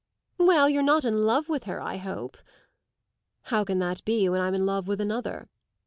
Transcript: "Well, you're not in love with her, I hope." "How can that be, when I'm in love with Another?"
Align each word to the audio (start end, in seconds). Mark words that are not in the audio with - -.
"Well, 0.39 0.67
you're 0.67 0.81
not 0.81 1.05
in 1.05 1.27
love 1.27 1.47
with 1.47 1.65
her, 1.65 1.79
I 1.79 1.97
hope." 1.97 2.37
"How 3.43 3.63
can 3.63 3.77
that 3.77 4.03
be, 4.03 4.27
when 4.29 4.41
I'm 4.41 4.55
in 4.55 4.65
love 4.65 4.87
with 4.87 4.99
Another?" 4.99 5.47